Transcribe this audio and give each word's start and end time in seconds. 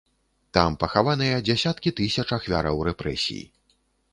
Там 0.57 0.77
пахаваныя 0.83 1.35
дзясяткі 1.49 1.93
тысяч 1.99 2.25
ахвяраў 2.39 2.83
рэпрэсій. 2.89 3.43